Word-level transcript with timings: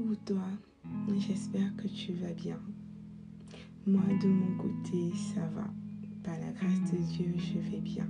coucou 0.00 0.16
toi, 0.24 0.48
j'espère 1.18 1.76
que 1.76 1.86
tu 1.86 2.14
vas 2.14 2.32
bien. 2.32 2.58
Moi 3.86 4.02
de 4.22 4.28
mon 4.28 4.56
côté 4.56 5.12
ça 5.14 5.46
va. 5.48 5.68
Par 6.22 6.38
la 6.38 6.52
grâce 6.52 6.92
de 6.92 6.98
Dieu 6.98 7.34
je 7.36 7.58
vais 7.58 7.80
bien. 7.80 8.08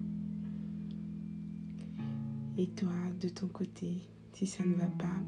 Et 2.59 2.69
toi 2.69 2.93
de 3.21 3.29
ton 3.29 3.49
côté, 3.49 4.03
si 4.35 4.47
ça 4.47 4.65
ne 4.65 4.75
va 4.75 4.87
pas, 4.87 5.21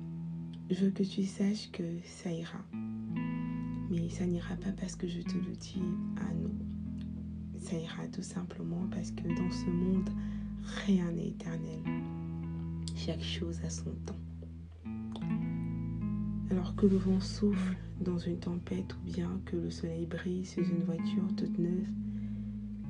je 0.70 0.84
veux 0.84 0.90
que 0.90 1.02
tu 1.02 1.24
saches 1.24 1.70
que 1.72 1.82
ça 2.04 2.30
ira. 2.30 2.64
Mais 3.90 4.08
ça 4.08 4.26
n'ira 4.26 4.54
pas 4.56 4.72
parce 4.72 4.94
que 4.94 5.08
je 5.08 5.20
te 5.20 5.34
le 5.34 5.56
dis, 5.56 5.82
ah 6.18 6.32
non. 6.34 6.54
Ça 7.58 7.76
ira 7.76 8.06
tout 8.08 8.22
simplement 8.22 8.86
parce 8.90 9.10
que 9.10 9.22
dans 9.22 9.50
ce 9.50 9.66
monde, 9.66 10.10
rien 10.86 11.10
n'est 11.10 11.28
éternel. 11.28 11.80
Chaque 12.94 13.22
chose 13.22 13.60
a 13.64 13.70
son 13.70 13.90
temps. 14.06 14.31
Alors 16.52 16.76
que 16.76 16.84
le 16.84 16.98
vent 16.98 17.18
souffle 17.18 17.78
dans 18.02 18.18
une 18.18 18.38
tempête 18.38 18.94
ou 18.94 19.10
bien 19.10 19.40
que 19.46 19.56
le 19.56 19.70
soleil 19.70 20.04
brille 20.04 20.44
sur 20.44 20.62
une 20.62 20.84
voiture 20.84 21.24
toute 21.34 21.58
neuve, 21.58 21.88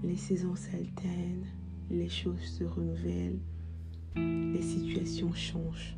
les 0.03 0.17
saisons 0.17 0.57
s'alternent, 0.57 1.47
les 1.89 2.09
choses 2.09 2.41
se 2.41 2.65
renouvellent, 2.65 3.39
les 4.17 4.63
situations 4.63 5.33
changent. 5.33 5.97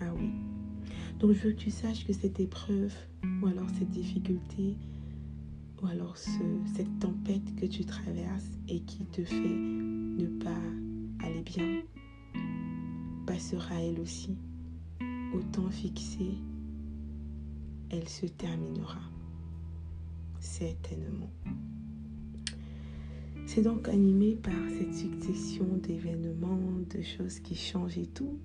Ah 0.00 0.14
oui. 0.16 0.30
Donc 1.18 1.32
je 1.32 1.40
veux 1.40 1.50
que 1.50 1.58
tu 1.58 1.72
saches 1.72 2.06
que 2.06 2.12
cette 2.12 2.38
épreuve 2.38 2.94
ou 3.42 3.46
alors 3.48 3.68
cette 3.70 3.90
difficulté 3.90 4.76
ou 5.82 5.86
alors 5.88 6.16
cette 6.16 6.98
tempête 7.00 7.56
que 7.56 7.66
tu 7.66 7.84
traverses 7.84 8.52
et 8.68 8.78
qui 8.82 9.04
te 9.06 9.24
fait 9.24 9.34
ne 9.34 10.28
pas 10.38 11.26
aller 11.26 11.42
bien 11.42 11.82
passera 13.26 13.82
elle 13.82 13.98
aussi. 13.98 14.36
Au 15.34 15.42
temps 15.42 15.70
fixé, 15.70 16.36
elle 17.92 18.08
se 18.08 18.24
terminera. 18.26 19.00
Certainement. 20.40 21.30
C'est 23.44 23.62
donc 23.62 23.88
animé 23.88 24.34
par 24.34 24.54
cette 24.70 24.94
succession 24.94 25.66
d'événements, 25.76 26.80
de 26.88 27.02
choses 27.02 27.38
qui 27.40 27.54
changent 27.54 27.98
et 27.98 28.06
tout, 28.06 28.38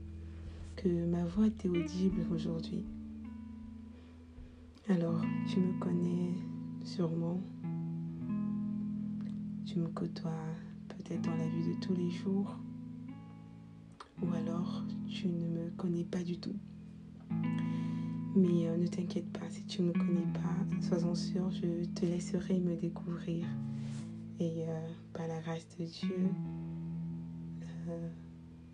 que 0.76 1.06
ma 1.06 1.24
voix 1.26 1.46
est 1.48 1.66
audible 1.66 2.22
aujourd'hui. 2.34 2.84
Alors, 4.90 5.22
tu 5.48 5.60
me 5.60 5.80
connais 5.80 6.34
sûrement. 6.84 7.40
Tu 9.66 9.80
me 9.80 9.88
côtoies 9.88 10.32
peut-être 10.90 11.22
dans 11.22 11.36
la 11.36 11.48
vie 11.48 11.74
de 11.74 11.80
tous 11.80 11.96
les 11.96 12.10
jours. 12.10 12.58
Ou 14.22 14.34
alors, 14.34 14.84
tu 15.08 15.28
ne 15.30 15.48
me 15.48 15.70
connais 15.78 16.04
pas 16.04 16.24
du 16.24 16.38
tout. 16.38 16.56
Mais 18.38 18.68
euh, 18.68 18.78
ne 18.78 18.86
t'inquiète 18.86 19.32
pas, 19.32 19.50
si 19.50 19.66
tu 19.66 19.82
ne 19.82 19.88
me 19.88 19.94
connais 19.94 20.32
pas, 20.32 20.88
sois-en 20.88 21.16
sûr, 21.16 21.50
je 21.50 21.86
te 21.86 22.06
laisserai 22.06 22.60
me 22.60 22.76
découvrir. 22.76 23.48
Et 24.40 24.66
euh, 24.68 24.88
par 25.12 25.28
la 25.28 25.42
grâce 25.42 25.68
de 25.80 25.86
Dieu, 25.86 26.30
euh, 27.90 28.10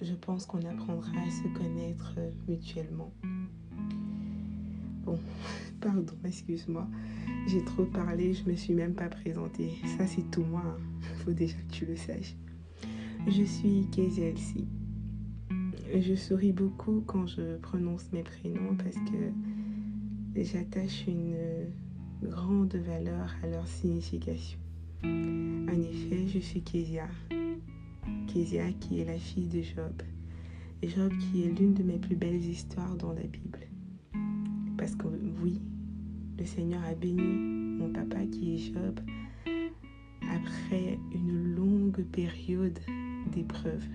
je 0.02 0.14
pense 0.16 0.46
qu'on 0.46 0.60
apprendra 0.70 1.12
à 1.18 1.30
se 1.32 1.48
connaître 1.58 2.20
mutuellement. 2.46 3.14
Bon, 5.06 5.18
pardon, 5.80 6.14
excuse-moi. 6.26 6.86
J'ai 7.48 7.64
trop 7.64 7.86
parlé, 7.86 8.34
je 8.34 8.44
me 8.44 8.58
suis 8.58 8.74
même 8.74 8.96
pas 8.96 9.08
présentée. 9.08 9.76
Ça, 9.98 10.06
c'est 10.06 10.30
tout 10.30 10.44
moi. 10.44 10.62
Il 10.66 11.08
hein. 11.08 11.16
faut 11.24 11.32
déjà 11.32 11.56
que 11.56 11.72
tu 11.72 11.86
le 11.86 11.96
saches. 11.96 12.36
Je 13.28 13.44
suis 13.44 13.88
Kezia 13.92 14.26
Elsie. 14.26 14.68
Je 15.98 16.16
souris 16.16 16.52
beaucoup 16.52 17.02
quand 17.08 17.28
je 17.28 17.56
prononce 17.58 18.12
mes 18.12 18.24
prénoms 18.24 18.76
parce 18.76 18.96
que 18.96 19.53
j'attache 20.36 21.06
une 21.08 21.36
grande 22.24 22.76
valeur 22.76 23.36
à 23.44 23.48
leur 23.48 23.68
signification. 23.68 24.60
En 25.04 25.82
effet, 25.82 26.28
je 26.28 26.40
suis 26.40 26.62
Kezia. 26.62 27.08
Kezia 28.28 28.72
qui 28.74 29.02
est 29.02 29.06
la 29.06 29.20
fille 29.20 29.48
de 29.48 29.62
Job. 29.62 30.02
Job 30.82 31.12
qui 31.18 31.44
est 31.44 31.60
l'une 31.60 31.74
de 31.74 31.84
mes 31.84 31.98
plus 31.98 32.16
belles 32.16 32.44
histoires 32.44 32.96
dans 32.96 33.14
la 33.14 33.24
Bible. 33.24 33.60
Parce 34.78 34.96
que 34.96 35.08
oui, 35.42 35.62
le 36.38 36.46
Seigneur 36.46 36.84
a 36.84 36.96
béni 36.96 37.22
mon 37.22 37.92
papa 37.92 38.26
qui 38.26 38.56
est 38.56 38.74
Job 38.74 39.00
après 40.36 40.98
une 41.14 41.56
longue 41.56 42.04
période 42.06 42.80
d'épreuves. 43.32 43.88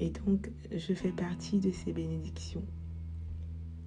Et 0.00 0.10
donc, 0.10 0.50
je 0.70 0.92
fais 0.92 1.12
partie 1.12 1.58
de 1.58 1.70
ces 1.70 1.92
bénédictions. 1.92 2.64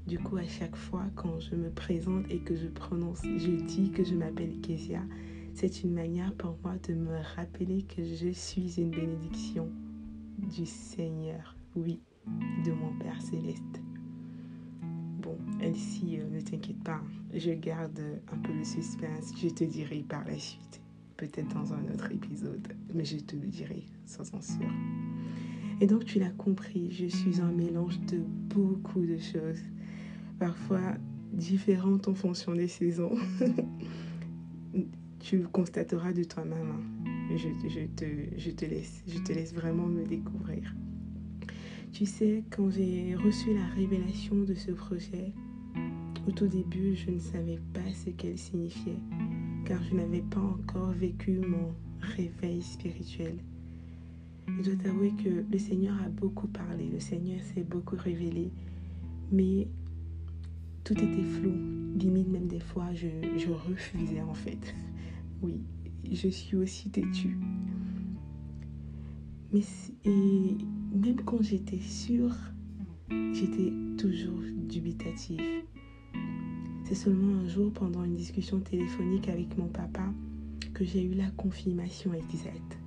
Du 0.09 0.18
coup, 0.18 0.38
à 0.38 0.47
chaque 0.47 0.75
fois, 0.75 1.06
quand 1.16 1.40
je 1.40 1.53
me 1.53 1.70
présente 1.70 2.25
et 2.31 2.40
que 2.40 2.56
je 2.56 2.66
prononce, 2.66 3.22
je 3.24 3.64
dis 3.64 3.92
que 3.92 4.03
je 4.03 4.16
m'appelle 4.16 4.59
Kezia, 4.59 5.03
c'est 5.53 5.84
une 5.84 5.94
manière 5.94 6.34
pour 6.34 6.58
moi 6.64 6.74
de 6.88 6.96
me 6.96 7.16
rappeler 7.36 7.84
que 7.84 8.03
je 8.03 8.30
suis 8.30 8.81
une 8.81 8.90
bénédiction 8.90 9.69
du 10.40 10.66
Seigneur, 10.66 11.56
oui, 11.75 12.02
de 12.66 12.72
mon 12.72 12.92
Père 12.98 13.22
céleste. 13.22 13.84
Bon, 15.22 15.38
Elsie, 15.62 16.18
euh, 16.18 16.28
ne 16.28 16.42
t'inquiète 16.42 16.84
pas, 16.84 17.03
je 17.36 17.52
garde 17.52 18.02
un 18.34 18.38
peu 18.38 18.52
le 18.52 18.64
suspense, 18.64 19.31
je 19.40 19.50
te 19.50 19.64
dirai 19.64 20.03
par 20.09 20.25
la 20.25 20.40
suite, 20.40 20.81
peut-être 21.18 21.53
dans 21.53 21.72
un 21.72 21.84
autre 21.94 22.12
épisode, 22.12 22.68
mais 22.96 23.06
je 23.06 23.18
te 23.18 23.36
le 23.36 23.46
dirai, 23.46 23.84
sans 24.08 24.34
en 24.34 24.42
sûr. 24.42 24.74
Et 25.81 25.86
donc 25.86 26.06
tu 26.06 26.18
l'as 26.18 26.31
compris, 26.31 26.90
je 26.90 27.06
suis 27.06 27.42
un 27.42 27.52
mélange 27.52 28.00
de 28.08 28.18
beaucoup 28.18 29.06
de 29.06 29.19
choses, 29.19 29.62
parfois 30.40 30.96
différentes 31.34 32.08
en 32.08 32.16
fonction 32.16 32.54
des 32.54 32.68
saisons. 32.68 33.16
tu 35.20 35.42
constateras 35.44 36.14
de 36.14 36.24
toi-même. 36.24 36.72
Hein. 36.72 37.36
Je, 37.36 37.50
te, 37.50 38.38
je, 38.38 38.50
te 38.52 38.66
laisse, 38.66 39.04
je 39.08 39.20
te 39.20 39.34
laisse 39.34 39.54
vraiment 39.54 39.86
me 39.86 40.04
découvrir. 40.04 40.74
Tu 41.92 42.06
sais, 42.06 42.44
quand 42.50 42.70
j'ai 42.72 43.16
reçu 43.16 43.54
la 43.54 43.66
révélation 43.76 44.36
de 44.36 44.54
ce 44.54 44.72
projet, 44.72 45.34
au 46.28 46.32
tout 46.32 46.48
début, 46.48 46.96
je 46.96 47.12
ne 47.12 47.20
savais 47.20 47.60
pas 47.74 47.94
ce 47.94 48.10
qu'elle 48.12 48.38
signifiait, 48.38 49.00
car 49.66 49.82
je 49.84 49.96
n'avais 49.96 50.22
pas 50.22 50.40
encore 50.40 50.92
vécu 50.92 51.40
mon 51.40 51.74
réveil 52.02 52.62
spirituel. 52.62 53.38
Je 54.48 54.64
dois 54.64 54.84
t'avouer 54.84 55.12
que 55.24 55.44
le 55.52 55.58
Seigneur 55.58 55.96
a 56.04 56.10
beaucoup 56.10 56.48
parlé, 56.48 56.90
le 56.92 57.00
Seigneur 57.00 57.40
s'est 57.42 57.64
beaucoup 57.64 57.96
révélé, 57.98 58.52
mais 59.32 59.68
tout 60.84 60.94
était 60.94 61.24
flou. 61.24 61.54
Limite, 61.96 62.30
même 62.30 62.48
des 62.48 62.60
fois, 62.60 62.94
je, 62.94 63.08
refusais 63.50 64.22
en 64.22 64.34
fait. 64.34 64.76
Oui, 65.42 65.62
je 66.12 66.28
suis 66.28 66.58
aussi 66.58 66.90
têtue. 66.90 67.38
Mais 69.54 69.62
même 70.06 71.22
quand 71.24 71.42
j'étais 71.42 71.80
sûre, 71.80 72.36
j'étais 73.10 73.72
toujours 73.98 74.42
dubitative. 74.68 75.42
C'est 76.84 76.96
seulement 76.96 77.38
un 77.38 77.48
jour, 77.48 77.72
pendant 77.72 78.04
une 78.04 78.16
discussion 78.16 78.60
téléphonique 78.60 79.30
avec 79.30 79.58
mon 79.58 79.68
papa, 79.68 80.12
que 80.74 80.84
j'ai 80.84 81.04
eu 81.04 81.14
la 81.14 81.30
confirmation 81.32 82.14
exacte. 82.14 82.78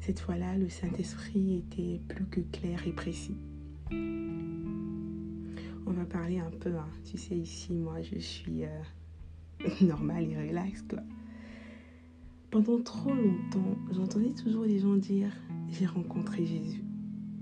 Cette 0.00 0.20
fois-là, 0.20 0.58
le 0.58 0.68
Saint-Esprit 0.68 1.58
était 1.58 2.00
plus 2.08 2.26
que 2.26 2.40
clair 2.52 2.86
et 2.86 2.92
précis. 2.92 3.36
On 5.90 5.92
va 5.92 6.04
parler 6.04 6.38
un 6.38 6.50
peu, 6.50 6.76
hein. 6.76 6.86
tu 7.04 7.18
sais, 7.18 7.36
ici, 7.36 7.74
moi, 7.74 8.00
je 8.00 8.16
suis 8.20 8.62
euh, 8.62 9.68
normale 9.80 10.22
et 10.30 10.48
relaxe, 10.48 10.82
quoi. 10.82 11.00
Pendant 12.52 12.80
trop 12.80 13.12
longtemps, 13.12 13.76
j'entendais 13.90 14.32
toujours 14.32 14.62
les 14.62 14.78
gens 14.78 14.94
dire 14.94 15.32
j'ai 15.68 15.86
rencontré 15.86 16.46
Jésus. 16.46 16.84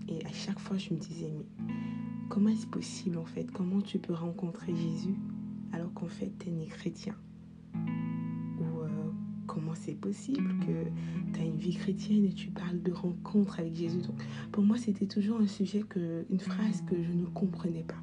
Et 0.09 0.25
à 0.25 0.33
chaque 0.33 0.59
fois, 0.59 0.79
je 0.79 0.95
me 0.95 0.99
disais 0.99 1.31
mais 1.37 1.45
comment 2.31 2.49
est-ce 2.49 2.67
possible 2.67 3.19
en 3.19 3.27
fait? 3.27 3.51
Comment 3.53 3.83
tu 3.83 3.99
peux 3.99 4.15
rencontrer 4.15 4.75
Jésus 4.75 5.15
alors 5.73 5.93
qu'en 5.93 6.09
fait, 6.09 6.33
tu 6.39 6.49
es 6.49 6.53
né 6.53 6.67
chrétien? 6.69 7.15
Comment 9.47 9.75
c'est 9.75 9.95
possible 9.95 10.55
que 10.61 11.35
tu 11.35 11.41
as 11.41 11.45
une 11.45 11.57
vie 11.57 11.75
chrétienne 11.75 12.25
et 12.25 12.33
tu 12.33 12.49
parles 12.49 12.81
de 12.83 12.93
rencontre 12.93 13.61
avec 13.61 13.75
Jésus? 13.75 14.01
Donc, 14.01 14.17
pour 14.53 14.63
moi, 14.63 14.79
c'était 14.79 15.07
toujours 15.07 15.39
un 15.39 15.47
sujet, 15.47 15.83
que, 15.83 16.25
une 16.31 16.41
phrase 16.41 16.83
que 16.87 17.03
je 17.03 17.13
ne 17.13 17.25
comprenais 17.27 17.83
pas. 17.83 17.97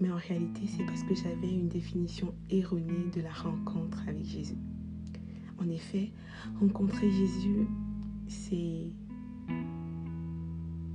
Mais 0.00 0.10
en 0.10 0.16
réalité, 0.16 0.62
c'est 0.66 0.84
parce 0.84 1.02
que 1.02 1.14
j'avais 1.14 1.50
une 1.50 1.68
définition 1.68 2.34
erronée 2.50 3.10
de 3.14 3.20
la 3.22 3.32
rencontre 3.32 4.02
avec 4.06 4.24
Jésus. 4.24 4.58
En 5.58 5.68
effet, 5.70 6.12
rencontrer 6.60 7.10
Jésus, 7.10 7.66
c'est 8.28 8.90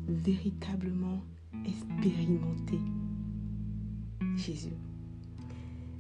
véritablement 0.08 1.24
expérimenter 1.66 2.80
Jésus. 4.36 4.76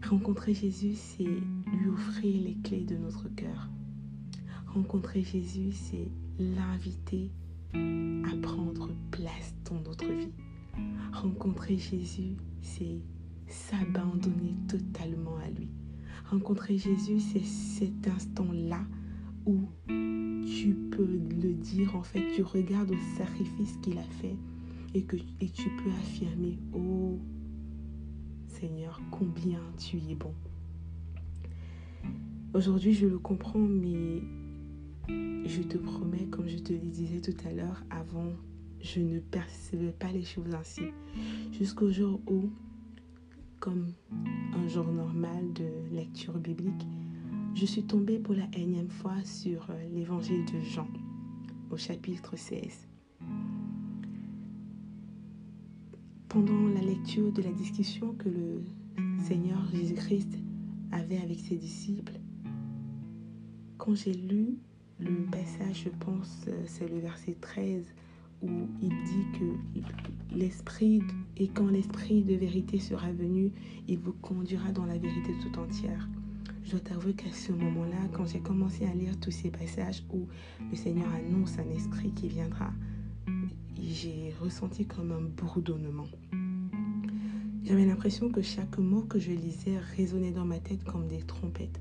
Rencontrer 0.07 0.53
Jésus, 0.53 0.93
c'est 0.95 1.23
lui 1.23 1.89
offrir 1.89 2.43
les 2.43 2.55
clés 2.63 2.85
de 2.85 2.97
notre 2.97 3.29
cœur. 3.29 3.69
Rencontrer 4.67 5.23
Jésus, 5.23 5.71
c'est 5.71 6.07
l'inviter 6.39 7.31
à 7.73 8.35
prendre 8.41 8.89
place 9.11 9.55
dans 9.69 9.79
notre 9.81 10.11
vie, 10.11 10.33
Rencontrer 11.13 11.77
Jésus, 11.77 12.37
c'est 12.61 13.01
s'abandonner 13.47 14.55
totalement 14.67 15.37
à 15.37 15.49
lui. 15.49 15.69
Rencontrer 16.29 16.77
Jésus, 16.77 17.19
c'est 17.19 17.43
cet 17.43 18.07
instant-là 18.07 18.85
où 19.45 19.59
tu 19.87 20.73
peux 20.91 21.05
le 21.05 21.53
dire, 21.53 21.95
en 21.95 22.03
fait, 22.03 22.23
tu 22.35 22.43
regardes 22.43 22.91
au 22.91 23.17
sacrifice 23.17 23.77
qu'il 23.81 23.97
a 23.97 24.03
fait 24.03 24.35
et, 24.93 25.03
que, 25.03 25.17
et 25.17 25.49
tu 25.49 25.69
peux 25.77 25.89
affirmer, 25.91 26.57
oh 26.73 27.19
Seigneur, 28.47 29.01
combien 29.11 29.59
tu 29.77 29.97
es 29.97 30.15
bon. 30.15 30.33
Aujourd'hui, 32.53 32.93
je 32.93 33.07
le 33.07 33.17
comprends, 33.17 33.59
mais 33.59 34.21
je 35.07 35.61
te 35.61 35.77
promets, 35.77 36.27
comme 36.29 36.47
je 36.47 36.57
te 36.57 36.73
le 36.73 36.79
disais 36.79 37.21
tout 37.21 37.35
à 37.47 37.53
l'heure, 37.53 37.83
avant, 37.89 38.33
je 38.83 38.99
ne 38.99 39.19
percevais 39.19 39.91
pas 39.91 40.11
les 40.11 40.23
choses 40.23 40.53
ainsi. 40.53 40.83
Jusqu'au 41.51 41.91
jour 41.91 42.19
où, 42.27 42.49
comme 43.59 43.93
un 44.53 44.67
jour 44.67 44.85
normal 44.85 45.53
de 45.53 45.95
lecture 45.95 46.37
biblique, 46.37 46.87
je 47.53 47.65
suis 47.65 47.83
tombée 47.83 48.17
pour 48.17 48.33
la 48.33 48.47
énième 48.53 48.89
fois 48.89 49.23
sur 49.23 49.67
euh, 49.69 49.89
l'évangile 49.93 50.45
de 50.45 50.59
Jean, 50.61 50.87
au 51.69 51.77
chapitre 51.77 52.37
16. 52.37 52.87
Pendant 56.29 56.67
la 56.69 56.81
lecture 56.81 57.31
de 57.33 57.41
la 57.41 57.51
discussion 57.51 58.13
que 58.13 58.29
le 58.29 58.63
Seigneur 59.27 59.59
Jésus-Christ 59.73 60.39
avait 60.93 61.17
avec 61.17 61.39
ses 61.39 61.57
disciples, 61.57 62.19
quand 63.77 63.95
j'ai 63.95 64.13
lu 64.13 64.57
le 64.99 65.25
passage, 65.29 65.83
je 65.85 65.89
pense, 65.89 66.45
euh, 66.47 66.63
c'est 66.65 66.87
le 66.87 66.99
verset 66.99 67.35
13, 67.41 67.93
où 68.41 68.49
il 68.81 68.89
dit 68.89 69.39
que 69.39 70.35
l'esprit, 70.35 71.01
et 71.37 71.47
quand 71.47 71.67
l'esprit 71.67 72.23
de 72.23 72.35
vérité 72.35 72.79
sera 72.79 73.11
venu, 73.11 73.51
il 73.87 73.99
vous 73.99 74.13
conduira 74.13 74.71
dans 74.71 74.85
la 74.85 74.97
vérité 74.97 75.33
tout 75.41 75.59
entière. 75.59 76.07
Je 76.63 76.71
dois 76.71 76.79
t'avouer 76.79 77.13
qu'à 77.13 77.31
ce 77.31 77.51
moment-là, 77.51 77.97
quand 78.13 78.25
j'ai 78.25 78.39
commencé 78.39 78.85
à 78.85 78.93
lire 78.93 79.19
tous 79.19 79.31
ces 79.31 79.49
passages 79.49 80.03
où 80.13 80.27
le 80.69 80.75
Seigneur 80.75 81.07
annonce 81.13 81.57
un 81.59 81.69
esprit 81.69 82.11
qui 82.11 82.27
viendra, 82.27 82.71
j'ai 83.81 84.33
ressenti 84.39 84.85
comme 84.85 85.11
un 85.11 85.21
bourdonnement. 85.21 86.07
J'avais 87.63 87.85
l'impression 87.85 88.29
que 88.29 88.41
chaque 88.41 88.77
mot 88.77 89.01
que 89.01 89.19
je 89.19 89.31
lisais 89.31 89.77
résonnait 89.97 90.31
dans 90.31 90.45
ma 90.45 90.59
tête 90.59 90.83
comme 90.83 91.07
des 91.07 91.21
trompettes. 91.21 91.79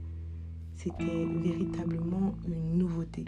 C'était 0.75 1.27
véritablement 1.43 2.35
une 2.47 2.79
nouveauté. 2.79 3.25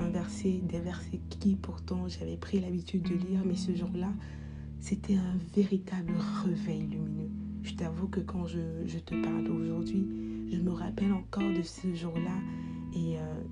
Un 0.00 0.10
verset, 0.10 0.60
des 0.62 0.80
versets 0.80 1.20
qui 1.28 1.56
pourtant 1.56 2.08
j'avais 2.08 2.36
pris 2.36 2.60
l'habitude 2.60 3.02
de 3.02 3.14
lire, 3.14 3.42
mais 3.44 3.56
ce 3.56 3.74
jour-là, 3.74 4.12
c'était 4.80 5.16
un 5.16 5.36
véritable 5.54 6.12
réveil 6.44 6.82
lumineux. 6.82 7.30
Je 7.62 7.74
t'avoue 7.74 8.08
que 8.08 8.20
quand 8.20 8.46
je, 8.46 8.60
je 8.86 8.98
te 8.98 9.14
parle 9.22 9.48
aujourd'hui, 9.50 10.06
je 10.50 10.58
me 10.58 10.70
rappelle 10.70 11.12
encore 11.12 11.52
de 11.52 11.62
ce 11.62 11.92
jour-là 11.94 12.36
et 12.94 13.18
euh, 13.18 13.42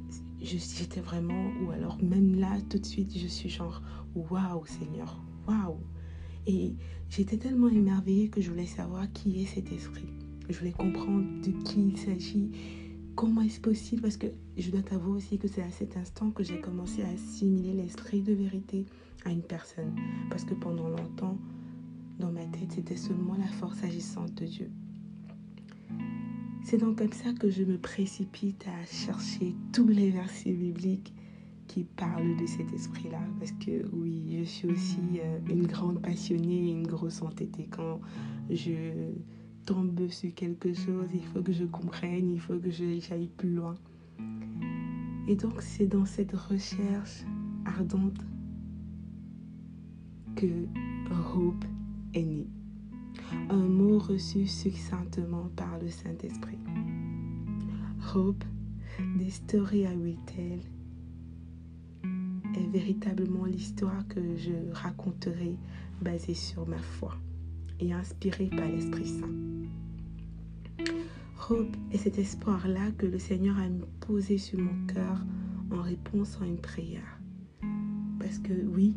j'étais 0.41 1.01
vraiment, 1.01 1.51
ou 1.63 1.71
alors 1.71 1.99
même 2.03 2.37
là, 2.37 2.57
tout 2.71 2.79
de 2.79 2.87
suite, 2.87 3.17
je 3.17 3.27
suis 3.27 3.49
genre, 3.49 3.83
waouh 4.15 4.65
Seigneur, 4.67 5.21
waouh. 5.47 5.79
Et 6.47 6.75
j'étais 7.11 7.37
tellement 7.37 7.69
émerveillée 7.69 8.29
que 8.29 8.41
je 8.41 8.51
voulais 8.51 8.67
savoir 8.67 9.13
qui 9.13 9.43
est 9.43 9.47
cet 9.47 9.73
esprit. 9.73 10.09
Je 10.49 10.59
voulais 10.59 10.73
comprendre 10.73 11.25
de 11.43 11.51
qui 11.65 11.89
il 11.89 11.99
s'agit, 11.99 12.51
comment 13.17 13.41
est-ce 13.41 13.61
possible, 13.61 14.03
parce 14.03 14.19
que 14.19 14.27
je 14.59 14.71
dois 14.71 14.83
t'avouer 14.83 15.17
aussi 15.17 15.39
que 15.39 15.49
c'est 15.49 15.63
à 15.63 15.71
cet 15.71 15.97
instant 15.97 16.31
que 16.31 16.45
j'ai 16.45 16.61
commencé 16.61 17.03
à 17.03 17.09
assimiler 17.09 17.73
l'esprit 17.73 18.21
de 18.21 18.35
vérité 18.35 18.85
à 19.25 19.31
une 19.31 19.43
personne. 19.43 19.97
Parce 20.31 20.45
que 20.45 20.55
pendant 20.55 20.89
longtemps, 20.89 21.39
dans 22.21 22.31
ma 22.31 22.45
tête, 22.45 22.73
c'était 22.73 22.97
seulement 22.97 23.35
la 23.35 23.47
force 23.47 23.83
agissante 23.83 24.35
de 24.35 24.45
Dieu. 24.45 24.71
C'est 26.63 26.79
donc 26.79 26.99
comme 26.99 27.13
ça 27.13 27.33
que 27.33 27.49
je 27.49 27.65
me 27.65 27.79
précipite 27.79 28.67
à 28.67 28.85
chercher 28.85 29.55
tous 29.73 29.89
les 29.89 30.11
versets 30.11 30.53
bibliques 30.53 31.15
qui 31.69 31.85
parlent 31.85 32.37
de 32.37 32.47
cet 32.47 32.73
esprit-là. 32.73 33.21
Parce 33.39 33.53
que 33.53 33.87
oui, 33.93 34.37
je 34.41 34.45
suis 34.45 34.69
aussi 34.69 35.01
euh, 35.19 35.39
une 35.49 35.67
grande 35.67 36.03
passionnée, 36.03 36.71
une 36.71 36.87
grosse 36.87 37.23
entêtée. 37.23 37.69
Quand 37.71 38.01
je 38.51 39.13
tombe 39.67 40.09
sur 40.09 40.33
quelque 40.33 40.73
chose, 40.73 41.09
il 41.13 41.25
faut 41.25 41.43
que 41.43 41.53
je 41.53 41.65
comprenne, 41.65 42.31
il 42.31 42.41
faut 42.41 42.59
que 42.59 42.71
j'aille 42.71 43.31
plus 43.37 43.53
loin. 43.53 43.75
Et 45.29 45.35
donc 45.35 45.61
c'est 45.61 45.87
dans 45.87 46.05
cette 46.05 46.33
recherche 46.33 47.25
ardente 47.65 48.21
que 50.37 50.67
Hope 51.35 51.65
est 52.15 52.23
né 52.23 52.47
un 53.51 53.57
mot 53.57 53.99
reçu 53.99 54.47
succinctement 54.47 55.51
par 55.57 55.79
le 55.81 55.89
Saint-Esprit. 55.89 56.59
Hope, 58.15 58.45
des 59.19 59.31
stories 59.31 59.83
I 59.83 59.97
will 59.97 60.19
tell, 60.27 60.61
est 62.55 62.69
véritablement 62.71 63.47
l'histoire 63.47 64.07
que 64.07 64.37
je 64.37 64.53
raconterai 64.73 65.57
basée 66.01 66.35
sur 66.35 66.69
ma 66.69 66.79
foi 66.79 67.17
et 67.81 67.93
inspirée 67.93 68.49
par 68.49 68.69
l'Esprit 68.69 69.07
Saint. 69.07 69.37
Hope 71.49 71.77
est 71.93 71.99
cet 71.99 72.19
espoir-là 72.19 72.91
que 72.99 73.07
le 73.07 73.19
Seigneur 73.19 73.57
a 73.59 73.69
posé 74.01 74.39
sur 74.39 74.59
mon 74.59 74.87
cœur 74.87 75.21
en 75.71 75.83
réponse 75.83 76.39
à 76.41 76.47
une 76.47 76.59
prière. 76.59 77.21
Parce 78.19 78.39
que 78.39 78.53
oui, 78.53 78.97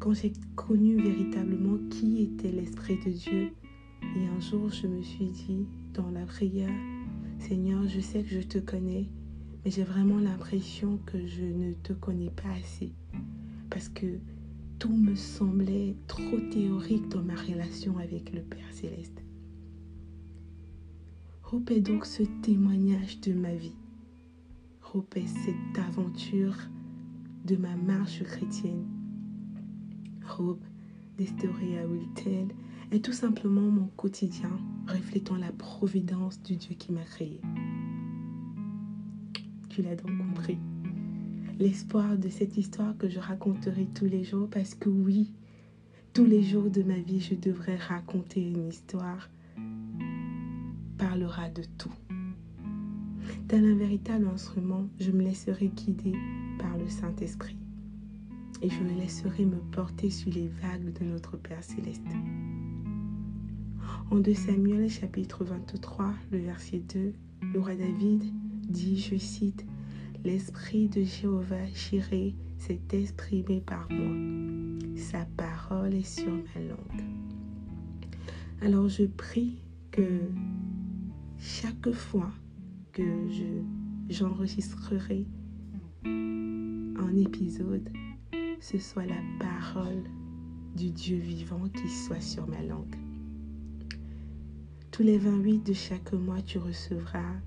quand 0.00 0.12
j'ai 0.12 0.32
connu 0.56 0.96
véritablement 0.96 1.78
qui 1.90 2.22
était 2.22 2.50
l'Esprit 2.50 2.98
de 3.04 3.10
Dieu, 3.10 3.52
et 4.02 4.26
un 4.26 4.40
jour 4.40 4.70
je 4.70 4.86
me 4.86 5.02
suis 5.02 5.26
dit 5.30 5.66
dans 5.94 6.10
la 6.10 6.24
prière, 6.24 6.72
Seigneur, 7.38 7.86
je 7.86 8.00
sais 8.00 8.22
que 8.22 8.30
je 8.30 8.40
te 8.40 8.58
connais, 8.58 9.06
mais 9.64 9.70
j'ai 9.70 9.84
vraiment 9.84 10.18
l'impression 10.18 10.98
que 11.06 11.26
je 11.26 11.44
ne 11.44 11.72
te 11.74 11.92
connais 11.92 12.30
pas 12.30 12.50
assez. 12.60 12.92
Parce 13.70 13.88
que 13.88 14.18
tout 14.78 14.96
me 14.96 15.16
semblait 15.16 15.96
trop 16.06 16.38
théorique 16.52 17.08
dans 17.08 17.22
ma 17.22 17.34
relation 17.34 17.98
avec 17.98 18.32
le 18.32 18.42
Père 18.42 18.72
céleste. 18.72 19.22
Hope 21.50 21.72
donc 21.80 22.06
ce 22.06 22.22
témoignage 22.42 23.20
de 23.20 23.32
ma 23.32 23.54
vie. 23.54 23.76
Hope 24.94 25.18
cette 25.26 25.78
aventure 25.78 26.56
de 27.44 27.56
ma 27.56 27.74
marche 27.74 28.22
chrétienne 28.22 28.86
Hope, 30.38 30.64
des 31.16 31.26
stories 31.26 31.72
I 31.72 31.84
will 31.84 32.08
tell, 32.14 32.48
est 32.92 33.04
tout 33.04 33.12
simplement 33.12 33.70
mon 33.70 33.86
quotidien 33.96 34.56
reflétant 34.86 35.36
la 35.36 35.50
providence 35.52 36.40
du 36.42 36.56
Dieu 36.56 36.74
qui 36.78 36.92
m'a 36.92 37.04
créé. 37.04 37.40
Tu 39.70 39.82
l'as 39.82 39.96
donc 39.96 40.16
compris. 40.18 40.58
L'espoir 41.58 42.16
de 42.16 42.28
cette 42.28 42.56
histoire 42.56 42.96
que 42.96 43.08
je 43.08 43.18
raconterai 43.18 43.88
tous 43.92 44.04
les 44.04 44.22
jours 44.22 44.48
parce 44.48 44.76
que 44.76 44.88
oui, 44.88 45.32
tous 46.12 46.24
les 46.24 46.44
jours 46.44 46.70
de 46.70 46.84
ma 46.84 46.98
vie, 46.98 47.18
je 47.18 47.34
devrais 47.34 47.74
raconter 47.74 48.40
une 48.40 48.68
histoire, 48.68 49.28
parlera 50.98 51.48
de 51.48 51.64
tout. 51.76 51.92
Tel 53.48 53.64
un 53.64 53.74
véritable 53.74 54.28
instrument, 54.28 54.86
je 55.00 55.10
me 55.10 55.24
laisserai 55.24 55.66
guider 55.66 56.12
par 56.60 56.78
le 56.78 56.88
Saint-Esprit 56.88 57.58
et 58.62 58.70
je 58.70 58.80
me 58.80 58.96
laisserai 58.96 59.44
me 59.44 59.58
porter 59.72 60.10
sur 60.10 60.30
les 60.30 60.46
vagues 60.62 60.92
de 60.92 61.04
notre 61.06 61.36
Père 61.36 61.64
céleste. 61.64 62.06
En 64.12 64.20
2 64.20 64.32
Samuel 64.32 64.88
chapitre 64.88 65.42
23, 65.42 66.14
le 66.30 66.38
verset 66.38 66.84
2, 66.94 67.12
le 67.52 67.60
roi 67.60 67.74
David 67.74 68.22
dit, 68.68 68.96
je 68.96 69.16
cite, 69.16 69.66
L'Esprit 70.30 70.90
de 70.90 71.04
Jéhovah 71.04 71.64
Jiré 71.72 72.34
s'est 72.58 72.82
exprimé 72.92 73.62
par 73.62 73.90
moi. 73.90 74.94
Sa 74.94 75.24
parole 75.38 75.94
est 75.94 76.02
sur 76.02 76.30
ma 76.30 76.60
langue. 76.60 77.02
Alors 78.60 78.90
je 78.90 79.04
prie 79.04 79.62
que 79.90 80.20
chaque 81.38 81.90
fois 81.92 82.30
que 82.92 83.26
je, 83.30 83.62
j'enregistrerai 84.10 85.24
un 86.04 87.16
épisode, 87.16 87.88
ce 88.60 88.76
soit 88.76 89.06
la 89.06 89.22
parole 89.40 90.04
du 90.76 90.90
Dieu 90.90 91.16
vivant 91.16 91.70
qui 91.70 91.88
soit 91.88 92.20
sur 92.20 92.46
ma 92.46 92.60
langue. 92.60 92.96
Tous 94.90 95.02
les 95.02 95.16
28 95.16 95.66
de 95.66 95.72
chaque 95.72 96.12
mois, 96.12 96.42
tu 96.42 96.58
recevras 96.58 97.40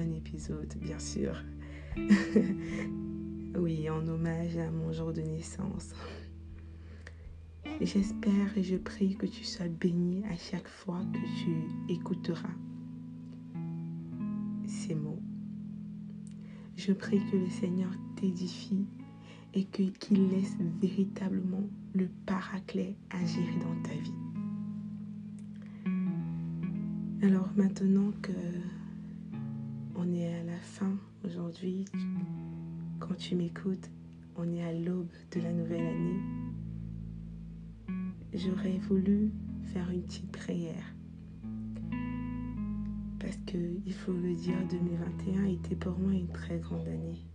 un 0.00 0.12
épisode, 0.12 0.74
bien 0.80 0.98
sûr. 0.98 1.34
oui, 3.56 3.90
en 3.90 4.06
hommage 4.06 4.56
à 4.56 4.70
mon 4.70 4.92
jour 4.92 5.12
de 5.12 5.20
naissance. 5.20 5.92
J'espère 7.80 8.56
et 8.56 8.62
je 8.62 8.76
prie 8.76 9.16
que 9.16 9.26
tu 9.26 9.44
sois 9.44 9.68
béni 9.68 10.24
à 10.24 10.36
chaque 10.36 10.68
fois 10.68 11.00
que 11.12 11.18
tu 11.42 11.92
écouteras 11.92 12.54
ces 14.66 14.94
mots. 14.94 15.22
Je 16.76 16.92
prie 16.92 17.20
que 17.30 17.36
le 17.36 17.50
Seigneur 17.50 17.90
t'édifie 18.16 18.86
et 19.52 19.64
qu'il 19.64 20.28
laisse 20.30 20.56
véritablement 20.80 21.68
le 21.92 22.08
paraclet 22.24 22.96
agir 23.10 23.46
dans 23.60 23.82
ta 23.82 23.94
vie. 23.94 24.14
Alors 27.22 27.50
maintenant 27.54 28.12
que 28.22 28.32
on 30.00 30.14
est 30.14 30.34
à 30.34 30.42
la 30.44 30.58
fin 30.58 30.96
aujourd'hui, 31.26 31.84
quand 33.00 33.14
tu 33.18 33.34
m'écoutes, 33.34 33.90
on 34.34 34.50
est 34.50 34.62
à 34.62 34.72
l'aube 34.72 35.10
de 35.32 35.40
la 35.40 35.52
nouvelle 35.52 35.86
année. 35.86 36.20
J'aurais 38.32 38.78
voulu 38.78 39.30
faire 39.74 39.90
une 39.90 40.02
petite 40.02 40.32
prière. 40.32 40.94
Parce 43.18 43.36
que, 43.46 43.58
il 43.84 43.92
faut 43.92 44.14
le 44.14 44.34
dire, 44.34 44.56
2021 44.70 45.44
était 45.44 45.76
pour 45.76 45.98
moi 45.98 46.12
une 46.12 46.28
très 46.28 46.58
grande 46.58 46.88
année. 46.88 47.26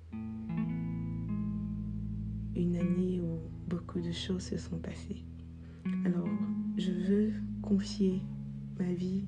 Une 2.56 2.78
année 2.78 3.22
où 3.22 3.42
beaucoup 3.70 4.00
de 4.00 4.12
choses 4.12 4.42
se 4.42 4.58
sont 4.58 4.80
passées. 4.80 5.24
Alors, 6.04 6.30
je 6.78 6.92
veux 6.92 7.34
confier 7.62 8.24
ma 8.80 8.92
vie 8.92 9.26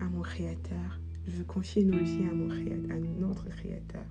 à 0.00 0.04
mon 0.04 0.22
Créateur. 0.22 1.03
Je 1.26 1.36
veux 1.38 1.44
confier 1.44 1.84
nos 1.84 1.98
vies 1.98 2.26
à, 2.30 2.34
mon 2.34 2.48
créateur, 2.48 2.96
à 2.96 3.00
notre 3.20 3.48
Créateur. 3.48 4.04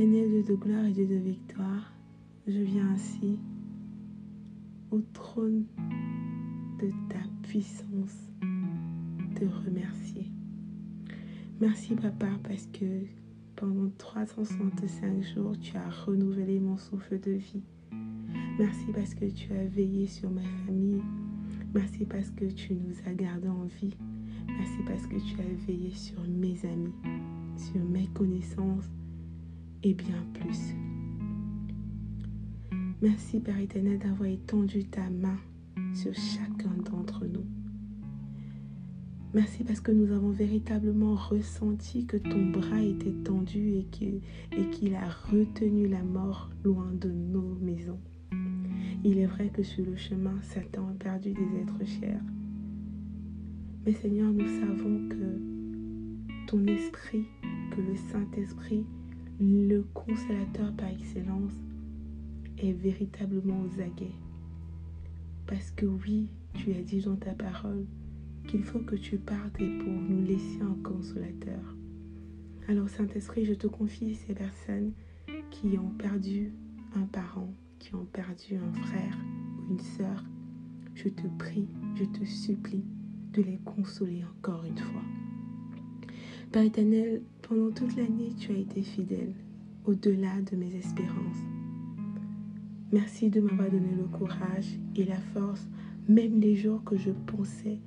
Éternel 0.00 0.42
de 0.44 0.54
gloire 0.54 0.86
et 0.86 0.92
Dieu 0.92 1.06
de 1.06 1.16
victoire, 1.16 1.92
je 2.46 2.58
viens 2.58 2.88
ainsi 2.88 3.38
au 4.90 5.02
trône 5.12 5.66
de 6.80 6.88
ta 7.10 7.18
puissance 7.42 8.32
te 9.34 9.44
remercier. 9.44 10.32
Merci 11.60 11.96
papa 11.96 12.28
parce 12.42 12.66
que 12.68 13.04
pendant 13.56 13.90
365 13.98 15.22
jours, 15.34 15.52
tu 15.60 15.76
as 15.76 15.90
renouvelé 15.90 16.60
mon 16.60 16.78
souffle 16.78 17.20
de 17.20 17.32
vie. 17.32 17.62
Merci 18.58 18.86
parce 18.94 19.12
que 19.12 19.26
tu 19.26 19.52
as 19.52 19.66
veillé 19.66 20.06
sur 20.06 20.30
ma 20.30 20.44
famille. 20.64 21.02
Merci 21.74 22.06
parce 22.06 22.30
que 22.30 22.46
tu 22.46 22.72
nous 22.72 22.94
as 23.04 23.12
gardés 23.12 23.48
en 23.48 23.64
vie. 23.64 23.98
Merci 24.46 24.78
parce 24.86 25.06
que 25.06 25.16
tu 25.16 25.38
as 25.42 25.66
veillé 25.66 25.90
sur 25.90 26.22
mes 26.26 26.58
amis, 26.64 26.94
sur 27.58 27.84
mes 27.84 28.06
connaissances 28.14 28.88
et 29.82 29.94
bien 29.94 30.24
plus. 30.34 30.74
Merci 33.02 33.40
Père 33.40 33.58
éternel 33.58 33.98
d'avoir 33.98 34.28
étendu 34.28 34.84
ta 34.84 35.08
main 35.08 35.38
sur 35.94 36.12
chacun 36.14 36.74
d'entre 36.90 37.24
nous. 37.24 37.44
Merci 39.32 39.62
parce 39.62 39.80
que 39.80 39.92
nous 39.92 40.12
avons 40.12 40.30
véritablement 40.30 41.14
ressenti 41.14 42.04
que 42.04 42.16
ton 42.16 42.50
bras 42.50 42.82
était 42.82 43.14
tendu 43.24 43.76
et 43.76 43.84
qu'il 44.70 44.94
a 44.94 45.08
retenu 45.08 45.86
la 45.86 46.02
mort 46.02 46.50
loin 46.64 46.92
de 46.92 47.10
nos 47.10 47.54
maisons. 47.60 48.00
Il 49.04 49.18
est 49.18 49.26
vrai 49.26 49.48
que 49.48 49.62
sur 49.62 49.84
le 49.86 49.96
chemin, 49.96 50.34
Satan 50.42 50.88
a 50.88 50.92
perdu 50.92 51.32
des 51.32 51.60
êtres 51.62 51.86
chers. 51.86 52.20
Mais 53.86 53.92
Seigneur, 53.94 54.30
nous 54.30 54.46
savons 54.60 55.08
que 55.08 56.46
ton 56.46 56.66
esprit, 56.66 57.24
que 57.70 57.80
le 57.80 57.96
Saint-Esprit, 57.96 58.84
le 59.40 59.82
consolateur 59.94 60.72
par 60.76 60.88
excellence, 60.88 61.54
est 62.58 62.72
véritablement 62.72 63.62
aux. 63.62 63.80
Parce 65.46 65.70
que 65.70 65.86
oui, 65.86 66.28
tu 66.54 66.72
as 66.72 66.82
dit 66.82 67.00
dans 67.00 67.16
ta 67.16 67.32
parole 67.32 67.86
qu'il 68.46 68.62
faut 68.62 68.80
que 68.80 68.96
tu 68.96 69.16
partes 69.16 69.56
pour 69.56 69.92
nous 69.92 70.24
laisser 70.24 70.60
un 70.60 70.76
consolateur. 70.82 71.74
Alors 72.68 72.88
Saint-Esprit, 72.88 73.46
je 73.46 73.54
te 73.54 73.66
confie 73.66 74.14
ces 74.14 74.34
personnes 74.34 74.92
qui 75.50 75.78
ont 75.78 75.90
perdu 75.90 76.52
un 76.94 77.06
parent, 77.06 77.52
qui 77.78 77.94
ont 77.94 78.04
perdu 78.04 78.56
un 78.56 78.72
frère 78.72 79.18
ou 79.68 79.72
une 79.72 79.80
sœur. 79.80 80.22
Je 80.94 81.08
te 81.08 81.26
prie, 81.38 81.68
je 81.94 82.04
te 82.04 82.24
supplie 82.24 82.84
de 83.32 83.42
les 83.42 83.58
consoler 83.64 84.22
encore 84.24 84.64
une 84.64 84.78
fois. 84.78 85.02
Père 86.52 86.64
éternel, 86.64 87.22
pendant 87.42 87.70
toute 87.70 87.94
l'année, 87.94 88.34
tu 88.36 88.50
as 88.50 88.56
été 88.56 88.82
fidèle, 88.82 89.34
au-delà 89.84 90.42
de 90.50 90.56
mes 90.56 90.74
espérances. 90.74 91.44
Merci 92.90 93.30
de 93.30 93.40
m'avoir 93.40 93.70
donné 93.70 93.94
le 93.96 94.02
courage 94.18 94.66
et 94.96 95.04
la 95.04 95.20
force, 95.32 95.68
même 96.08 96.40
les 96.40 96.56
jours 96.56 96.82
que 96.82 96.96
je 96.96 97.12
pensais 97.12 97.78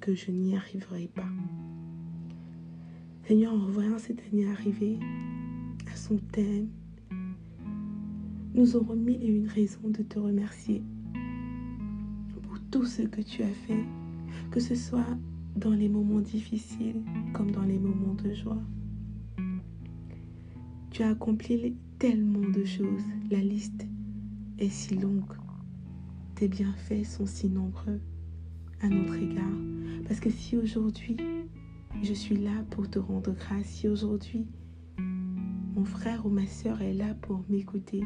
que 0.00 0.12
je 0.16 0.32
n'y 0.32 0.56
arriverai 0.56 1.08
pas. 1.14 1.28
Seigneur, 3.28 3.54
en 3.54 3.70
voyant 3.70 3.98
cette 3.98 4.20
année 4.32 4.50
arriver 4.50 4.98
à 5.92 5.94
son 5.94 6.16
thème, 6.32 6.66
nous 8.54 8.74
aurons 8.74 8.96
mille 8.96 9.22
et 9.22 9.28
une 9.28 9.46
raisons 9.46 9.88
de 9.88 10.02
te 10.02 10.18
remercier 10.18 10.82
pour 12.42 12.58
tout 12.72 12.86
ce 12.86 13.02
que 13.02 13.20
tu 13.20 13.44
as 13.44 13.54
fait, 13.68 13.84
que 14.50 14.58
ce 14.58 14.74
soit 14.74 15.16
dans 15.60 15.70
les 15.70 15.90
moments 15.90 16.20
difficiles 16.20 17.02
comme 17.34 17.50
dans 17.50 17.62
les 17.62 17.78
moments 17.78 18.14
de 18.14 18.32
joie. 18.32 18.62
Tu 20.90 21.02
as 21.02 21.10
accompli 21.10 21.76
tellement 21.98 22.48
de 22.48 22.64
choses, 22.64 23.04
la 23.30 23.40
liste 23.40 23.86
est 24.58 24.70
si 24.70 24.96
longue, 24.96 25.36
tes 26.34 26.48
bienfaits 26.48 27.04
sont 27.04 27.26
si 27.26 27.48
nombreux 27.48 28.00
à 28.80 28.88
notre 28.88 29.16
égard. 29.16 29.44
Parce 30.08 30.18
que 30.18 30.30
si 30.30 30.56
aujourd'hui, 30.56 31.18
je 32.02 32.14
suis 32.14 32.36
là 32.36 32.64
pour 32.70 32.88
te 32.88 32.98
rendre 32.98 33.32
grâce, 33.32 33.66
si 33.66 33.86
aujourd'hui, 33.86 34.46
mon 35.76 35.84
frère 35.84 36.24
ou 36.24 36.30
ma 36.30 36.46
soeur 36.46 36.80
est 36.80 36.94
là 36.94 37.14
pour 37.20 37.44
m'écouter, 37.50 38.02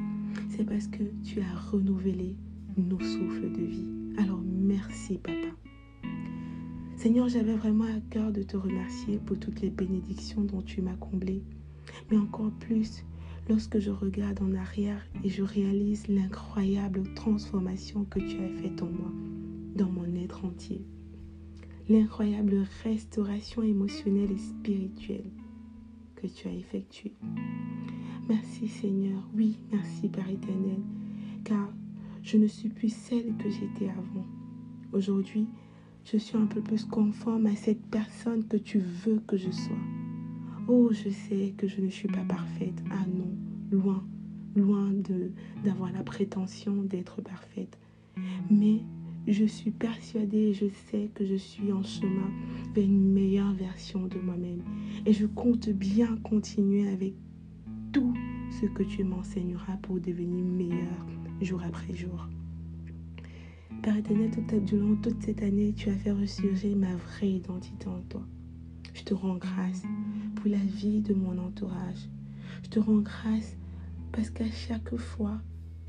c'est 0.50 0.64
parce 0.64 0.88
que 0.88 1.04
tu 1.23 1.40
as 1.40 1.54
renouvelé 1.70 2.37
nos 2.76 3.00
souffles 3.00 3.52
de 3.52 3.64
vie. 3.64 3.88
Alors 4.18 4.42
merci 4.44 5.18
papa. 5.18 5.63
Seigneur, 7.04 7.28
j'avais 7.28 7.54
vraiment 7.54 7.84
à 7.84 8.00
cœur 8.08 8.32
de 8.32 8.42
te 8.42 8.56
remercier 8.56 9.18
pour 9.18 9.38
toutes 9.38 9.61
les 9.61 9.68
bénédictions 9.68 10.40
dont 10.40 10.62
tu 10.62 10.80
m'as 10.80 10.96
comblé. 10.96 11.42
Mais 12.11 12.16
encore 12.16 12.50
plus 12.61 13.04
lorsque 13.46 13.78
je 13.78 13.90
regarde 13.90 14.40
en 14.40 14.54
arrière 14.54 15.06
et 15.23 15.28
je 15.28 15.42
réalise 15.42 16.08
l'incroyable 16.08 17.02
transformation 17.12 18.06
que 18.06 18.20
tu 18.20 18.42
as 18.42 18.49
faite 18.62 18.80
en 18.80 18.87
moi 18.87 19.12
dans 19.76 19.90
mon 19.90 20.16
être 20.16 20.46
entier. 20.46 20.80
L'incroyable 21.90 22.64
restauration 22.82 23.62
émotionnelle 23.62 24.32
et 24.32 24.38
spirituelle 24.38 25.30
que 26.16 26.26
tu 26.26 26.49
as 26.49 26.52
effectuée. 26.52 27.12
Merci 28.30 28.66
Seigneur, 28.66 29.28
oui, 29.37 29.58
merci 29.70 30.08
Père 30.08 30.30
éternel, 30.30 30.80
car 31.44 31.68
je 32.23 32.38
ne 32.38 32.46
suis 32.46 32.70
plus 32.70 32.88
celle 32.88 33.37
que 33.37 33.50
j'étais 33.50 33.90
avant. 33.90 34.25
Aujourd'hui, 34.94 35.49
je 36.04 36.18
suis 36.18 36.37
un 36.37 36.46
peu 36.46 36.61
plus 36.61 36.84
conforme 36.84 37.46
à 37.46 37.56
cette 37.56 37.84
personne 37.87 38.44
que 38.46 38.56
tu 38.56 38.78
veux 38.78 39.20
que 39.26 39.37
je 39.37 39.50
sois. 39.50 39.76
Oh, 40.68 40.90
je 40.92 41.08
sais 41.08 41.54
que 41.56 41.66
je 41.66 41.80
ne 41.80 41.88
suis 41.88 42.08
pas 42.08 42.25
parfaite. 42.28 42.82
Ah 42.90 43.06
non, 43.06 43.37
loin, 43.70 44.06
loin 44.54 44.90
d'avoir 45.64 45.92
la 45.92 46.02
prétention 46.02 46.82
d'être 46.82 47.23
parfaite. 47.23 47.78
Mais 48.50 48.82
je 49.26 49.46
suis 49.46 49.70
persuadée 49.70 50.52
je 50.52 50.66
sais 50.90 51.11
que 51.14 51.25
je 51.25 51.34
suis 51.34 51.73
en 51.73 51.82
chemin 51.82 52.30
vers 52.75 52.84
une 52.84 53.12
meilleure 53.12 53.54
version 53.54 54.06
de 54.06 54.18
moi-même. 54.18 54.62
Et 55.06 55.14
je 55.14 55.26
compte 55.26 55.70
bien 55.70 56.18
continuer 56.23 56.88
avec 56.88 57.14
tout 57.92 58.12
ce 58.61 58.66
que 58.66 58.82
tu 58.82 59.04
m'enseigneras 59.04 59.78
pour 59.82 60.00
devenir 60.00 60.44
meilleur 60.44 61.06
jour 61.40 61.62
après 61.62 61.94
jour. 61.94 62.28
Père 63.84 63.98
éternel, 63.98 64.30
durant 64.64 64.96
toute 64.96 65.22
cette 65.22 65.42
année, 65.42 65.74
tu 65.76 65.90
as 65.90 65.94
fait 65.94 66.12
ressurgir 66.12 66.74
ma 66.74 66.96
vraie 66.96 67.32
identité 67.32 67.86
en 67.86 68.00
toi. 68.08 68.22
Je 68.94 69.02
te 69.02 69.12
rends 69.12 69.36
grâce 69.36 69.82
pour 70.36 70.50
la 70.50 70.56
vie 70.56 71.02
de 71.02 71.12
mon 71.12 71.36
entourage. 71.36 72.08
Je 72.62 72.70
te 72.70 72.80
rends 72.80 73.02
grâce 73.02 73.58
parce 74.10 74.30
qu'à 74.30 74.50
chaque 74.50 74.96
fois, 74.96 75.38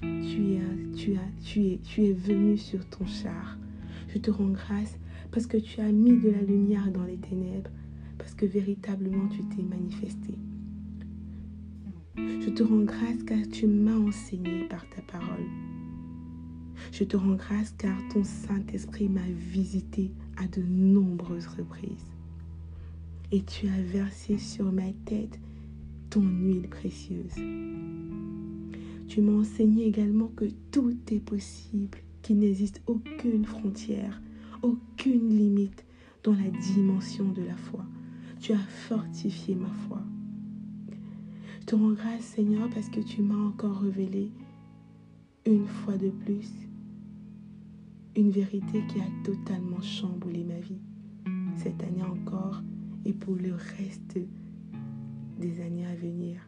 tu, 0.01 0.59
tu, 0.93 1.15
as, 1.15 1.41
tu, 1.41 1.67
es, 1.67 1.79
tu 1.85 2.03
es 2.03 2.11
venu 2.11 2.57
sur 2.57 2.85
ton 2.89 3.05
char. 3.05 3.57
Je 4.09 4.15
Je 4.15 4.19
te 4.19 4.29
rends 4.29 4.49
grâce 4.49 4.99
parce 5.31 5.47
que 5.47 5.55
tu 5.55 5.79
as 5.79 5.93
mis 5.93 6.19
de 6.19 6.31
la 6.31 6.41
lumière 6.41 6.91
dans 6.91 7.05
les 7.05 7.15
ténèbres, 7.17 7.71
parce 8.17 8.33
que 8.33 8.45
véritablement 8.45 9.29
tu 9.29 9.39
t'es 9.55 9.63
manifesté. 9.63 10.37
Je 12.17 12.49
te 12.49 12.61
rends 12.61 12.83
grâce 12.83 13.23
car 13.25 13.39
tu 13.53 13.67
m'as 13.67 13.95
enseigné 13.95 14.65
par 14.67 14.85
ta 14.89 15.01
parole. 15.03 15.45
Je 16.91 17.03
te 17.03 17.17
rends 17.17 17.35
grâce 17.35 17.73
car 17.77 17.97
ton 18.13 18.23
Saint-Esprit 18.23 19.09
m'a 19.09 19.27
visité 19.37 20.11
à 20.37 20.47
de 20.47 20.61
nombreuses 20.61 21.47
reprises. 21.47 22.11
Et 23.31 23.43
tu 23.43 23.67
as 23.67 23.81
versé 23.81 24.37
sur 24.37 24.71
ma 24.71 24.91
tête 25.05 25.39
ton 26.09 26.21
huile 26.21 26.69
précieuse. 26.69 27.35
Tu 29.07 29.21
m'as 29.21 29.39
enseigné 29.39 29.85
également 29.85 30.29
que 30.35 30.45
tout 30.71 30.97
est 31.11 31.19
possible, 31.19 31.97
qu'il 32.21 32.39
n'existe 32.39 32.81
aucune 32.87 33.45
frontière, 33.45 34.21
aucune 34.61 35.29
limite 35.29 35.85
dans 36.23 36.33
la 36.33 36.49
dimension 36.49 37.31
de 37.31 37.43
la 37.43 37.55
foi. 37.55 37.85
Tu 38.39 38.53
as 38.53 38.67
fortifié 38.87 39.55
ma 39.55 39.69
foi. 39.87 40.01
Je 41.61 41.65
te 41.65 41.75
rends 41.75 41.93
grâce, 41.93 42.21
Seigneur, 42.21 42.69
parce 42.69 42.89
que 42.89 42.99
tu 42.99 43.21
m'as 43.21 43.47
encore 43.47 43.81
révélé 43.81 44.31
une 45.45 45.67
fois 45.67 45.97
de 45.97 46.09
plus 46.09 46.49
une 48.15 48.31
vérité 48.31 48.81
qui 48.87 48.99
a 48.99 49.23
totalement 49.23 49.81
chamboulé 49.81 50.43
ma 50.43 50.59
vie 50.59 50.79
cette 51.57 51.83
année 51.83 52.03
encore 52.03 52.61
et 53.05 53.13
pour 53.13 53.35
le 53.35 53.53
reste 53.53 54.17
des 55.39 55.61
années 55.61 55.85
à 55.85 55.95
venir. 55.95 56.39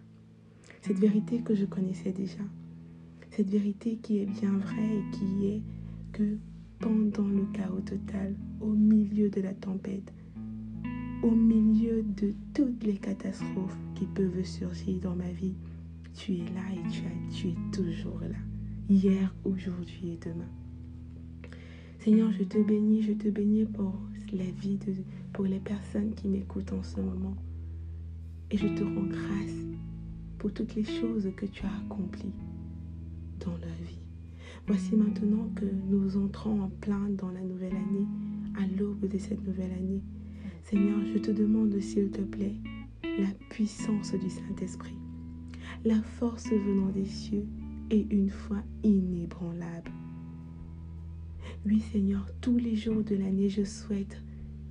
Cette 0.82 1.00
vérité 1.00 1.42
que 1.42 1.56
je 1.56 1.66
connaissais 1.66 2.12
déjà, 2.12 2.44
cette 3.32 3.50
vérité 3.50 3.98
qui 3.98 4.20
est 4.20 4.26
bien 4.26 4.58
vraie 4.58 4.98
et 4.98 5.12
qui 5.12 5.46
est 5.48 5.62
que 6.14 6.38
pendant 6.80 7.28
le 7.28 7.46
chaos 7.54 7.82
total, 7.82 8.36
au 8.62 8.72
milieu 8.72 9.30
de 9.30 9.42
la 9.42 9.54
tempête, 9.54 10.14
au 11.24 11.32
milieu 11.32 12.04
de 12.04 12.34
toutes 12.54 12.84
les 12.84 12.98
catastrophes 12.98 13.78
qui 13.96 14.06
peuvent 14.06 14.44
surgir 14.44 15.00
dans 15.02 15.16
ma 15.16 15.32
vie, 15.32 15.56
tu 16.14 16.36
es 16.36 16.46
là 16.54 16.64
et 16.74 17.32
tu, 17.32 17.48
es 17.50 17.56
toujours 17.72 18.20
là, 18.22 18.38
hier, 18.90 19.34
aujourd'hui 19.44 20.12
et 20.12 20.20
demain. 20.24 20.50
Seigneur, 22.08 22.32
je 22.32 22.46
te 22.46 22.58
bénis, 22.58 23.02
je 23.02 23.12
te 23.12 23.28
bénis 23.28 23.66
pour 23.66 23.94
la 24.32 24.46
vie, 24.62 24.78
de, 24.78 24.94
pour 25.34 25.44
les 25.44 25.60
personnes 25.60 26.14
qui 26.16 26.30
m'écoutent 26.30 26.72
en 26.72 26.82
ce 26.82 27.02
moment. 27.02 27.36
Et 28.50 28.56
je 28.56 28.66
te 28.66 28.82
rends 28.82 29.10
grâce 29.10 29.58
pour 30.38 30.54
toutes 30.54 30.74
les 30.76 30.86
choses 30.86 31.30
que 31.36 31.46
tu 31.46 31.66
as 31.66 31.80
accomplies 31.86 32.32
dans 33.42 33.52
leur 33.58 33.76
vie. 33.86 34.00
Voici 34.68 34.96
maintenant 34.96 35.50
que 35.54 35.66
nous 35.66 36.16
entrons 36.16 36.62
en 36.62 36.70
plein 36.70 37.10
dans 37.10 37.30
la 37.32 37.42
nouvelle 37.42 37.76
année, 37.76 38.08
à 38.56 38.66
l'aube 38.80 39.06
de 39.06 39.18
cette 39.18 39.46
nouvelle 39.46 39.74
année. 39.74 40.02
Seigneur, 40.64 41.00
je 41.14 41.18
te 41.20 41.32
demande, 41.32 41.78
s'il 41.82 42.10
te 42.10 42.22
plaît, 42.22 42.56
la 43.04 43.34
puissance 43.50 44.14
du 44.14 44.30
Saint-Esprit, 44.30 44.96
la 45.84 46.02
force 46.02 46.50
venant 46.52 46.88
des 46.88 47.04
cieux 47.04 47.46
et 47.92 48.08
une 48.10 48.30
foi 48.30 48.64
inébranlable 48.86 49.92
oui 51.68 51.82
Seigneur, 51.82 52.26
tous 52.40 52.58
les 52.58 52.78
jours 52.78 53.04
de 53.04 53.16
l'année, 53.16 53.50
je 53.50 53.64
souhaite 53.64 54.22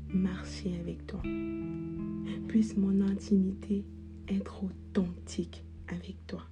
marcher 0.09 0.75
avec 0.81 1.07
toi. 1.07 1.21
Puisse 2.49 2.77
mon 2.79 3.03
intimité 3.03 3.85
être 4.29 4.65
authentique 4.65 5.63
avec 5.89 6.17
toi. 6.27 6.43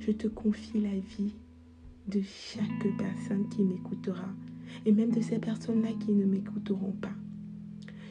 Je 0.00 0.10
te 0.10 0.26
confie 0.28 0.78
la 0.78 0.98
vie 0.98 1.32
de 2.06 2.20
chaque 2.20 2.86
personne 2.98 3.48
qui 3.48 3.62
m'écoutera 3.62 4.28
et 4.84 4.92
même 4.92 5.10
de 5.10 5.22
ces 5.22 5.38
personnes-là 5.38 5.92
qui 6.00 6.12
ne 6.12 6.26
m'écouteront 6.26 6.92
pas. 6.92 7.14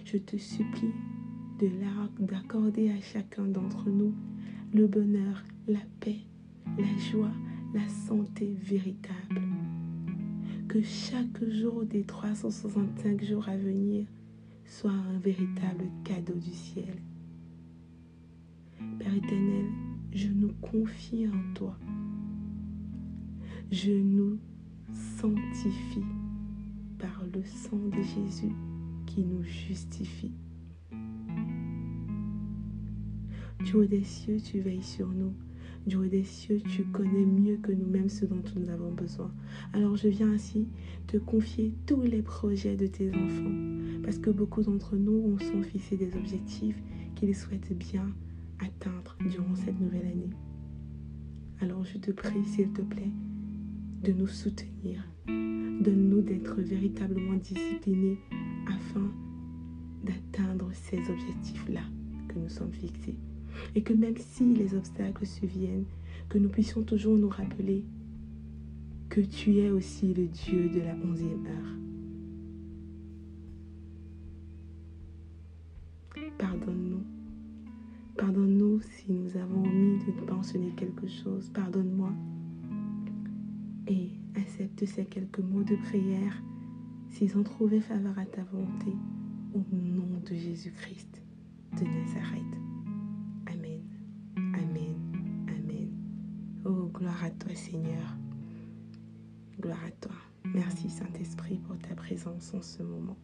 Je 0.06 0.18
te 0.18 0.38
supplie 0.38 0.94
d'accorder 2.20 2.90
à 2.90 3.00
chacun 3.02 3.46
d'entre 3.46 3.88
nous 3.88 4.16
le 4.74 4.88
bonheur, 4.88 5.44
la 5.68 5.80
paix, 6.00 6.22
la 6.78 6.98
joie, 6.98 7.32
la 7.76 7.88
santé 8.08 8.58
véritable 8.64 9.23
que 10.74 10.82
chaque 10.82 11.48
jour 11.52 11.86
des 11.86 12.02
365 12.02 13.24
jours 13.24 13.48
à 13.48 13.56
venir 13.56 14.08
soit 14.66 14.90
un 14.90 15.20
véritable 15.20 15.84
cadeau 16.04 16.34
du 16.34 16.50
ciel. 16.50 17.00
Père 18.98 19.14
éternel, 19.14 19.68
je 20.12 20.30
nous 20.30 20.52
confie 20.64 21.28
en 21.28 21.54
toi. 21.54 21.78
Je 23.72 23.92
nous 23.92 24.40
sanctifie 25.20 26.08
par 26.98 27.24
le 27.32 27.44
sang 27.44 27.78
de 27.78 28.02
Jésus 28.02 28.56
qui 29.06 29.24
nous 29.26 29.44
justifie. 29.44 30.34
Dieu 33.64 33.86
des 33.86 34.04
cieux, 34.04 34.38
tu 34.44 34.60
veilles 34.60 34.82
sur 34.82 35.10
nous. 35.10 35.36
Dieu 35.86 36.08
des 36.08 36.24
cieux, 36.24 36.62
tu 36.62 36.84
connais 36.86 37.26
mieux 37.26 37.58
que 37.58 37.72
nous-mêmes 37.72 38.08
ce 38.08 38.26
dont 38.26 38.41
nous 38.56 38.69
avons 38.69 38.91
besoin. 38.91 39.32
Alors 39.74 39.98
je 39.98 40.08
viens 40.08 40.32
ainsi 40.32 40.67
te 41.08 41.17
confier 41.17 41.74
tous 41.86 42.02
les 42.02 42.22
projets 42.22 42.78
de 42.78 42.88
tes 42.88 43.10
enfants, 43.10 43.52
parce 44.04 44.17
que 44.17 44.30
beaucoup 44.30 44.62
d'entre 44.62 44.96
nous 44.96 45.12
ont 45.12 45.39
sont 45.39 45.62
fixés 45.62 45.98
des 45.98 46.15
objectifs 46.15 46.82
qu'ils 47.15 47.36
souhaitent 47.36 47.78
bien 47.78 48.08
atteindre 48.60 49.17
durant 49.30 49.56
cette 49.56 49.80
nouvelle 49.80 50.06
année. 50.06 50.30
Alors 51.60 51.84
je 51.84 51.98
te 51.98 52.12
prie, 52.12 52.46
s'il 52.46 52.69
te 52.69 52.82
plaît, 52.82 53.12
de 54.04 54.13
nous 54.13 54.28
soutenir. 54.28 55.04
Donne-nous 55.28 56.22
d'être 56.22 56.62
véritablement 56.62 57.36
disciplinés 57.36 58.19
afin 58.67 59.12
d'atteindre 60.06 60.69
ces 60.74 61.00
objectifs-là 61.10 61.82
que 62.30 62.39
nous 62.39 62.50
sommes 62.50 62.72
fixés. 62.72 63.17
Et 63.76 63.82
que 63.82 63.94
même 63.94 64.18
si 64.18 64.54
les 64.54 64.76
obstacles 64.76 65.26
viennent, 65.44 65.86
que 66.30 66.38
nous 66.38 66.50
puissions 66.50 66.84
toujours 66.84 67.18
nous 67.18 67.30
rappeler 67.30 67.84
que 69.10 69.22
tu 69.22 69.58
es 69.60 69.70
aussi 69.70 70.13
le 70.13 70.26
Dieu 70.26 70.70
de 70.70 70.80
la 70.80 70.96
onzième 71.06 71.46
heure. 71.46 71.78
Pardonne-nous. 76.39 77.04
Pardonne-nous 78.18 78.82
si 78.82 79.12
nous 79.12 79.38
avons 79.38 79.63
omis 79.63 80.00
de 80.06 80.32
mentionner 80.32 80.72
quelque 80.76 81.08
chose. 81.08 81.50
Pardonne-moi. 81.54 82.12
Et 83.88 84.10
accepte 84.36 84.86
ces 84.86 85.06
quelques 85.06 85.39
mots 85.39 85.63
de 85.63 85.76
prière 85.76 86.42
s'ils 87.10 87.38
ont 87.38 87.44
trouvé 87.44 87.82
faveur 87.82 88.18
à 88.18 88.26
ta 88.26 88.44
volonté. 88.44 88.94
Au 89.54 89.63
nom 89.76 90.20
de 90.28 90.34
Jésus-Christ 90.34 91.22
de 91.80 91.86
Nazareth. 91.86 92.62
Gloire 97.04 97.26
à 97.26 97.32
toi 97.32 97.54
Seigneur. 97.54 98.18
Gloire 99.60 99.84
à 99.86 99.92
toi. 99.92 100.16
Merci 100.46 100.89
Saint-Esprit 100.89 101.60
pour 101.68 101.78
ta 101.80 101.94
présence 101.96 102.54
en 102.54 102.62
ce 102.62 102.82
moment. 102.82 103.18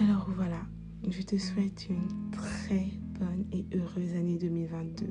Alors 0.00 0.30
voilà, 0.36 0.64
je 1.08 1.20
te 1.22 1.36
souhaite 1.36 1.88
une 1.90 2.30
très 2.30 2.92
bonne 3.18 3.44
et 3.50 3.66
heureuse 3.76 4.14
année 4.14 4.38
2022. 4.38 5.04